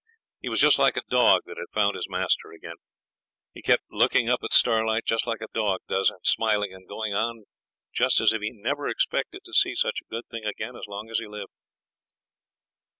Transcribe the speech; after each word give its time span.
He 0.41 0.49
was 0.49 0.59
just 0.59 0.79
like 0.79 0.97
a 0.97 1.03
dog 1.11 1.43
that 1.45 1.59
had 1.59 1.69
found 1.75 1.95
his 1.95 2.09
master 2.09 2.51
again. 2.51 2.77
He 3.53 3.61
kept 3.61 3.83
looking 3.91 4.29
up 4.29 4.39
at 4.43 4.51
Starlight 4.51 5.05
just 5.05 5.27
like 5.27 5.41
a 5.41 5.47
dog 5.53 5.81
does, 5.87 6.09
and 6.09 6.25
smiling 6.25 6.73
and 6.73 6.87
going 6.89 7.13
on 7.13 7.43
just 7.93 8.19
as 8.19 8.33
if 8.33 8.41
he 8.41 8.49
never 8.49 8.87
expected 8.87 9.43
to 9.43 9.53
see 9.53 9.75
such 9.75 9.99
a 10.01 10.09
good 10.09 10.25
thing 10.31 10.43
again 10.43 10.75
as 10.75 10.87
long 10.87 11.11
as 11.11 11.19
he 11.19 11.27
lived. 11.27 11.53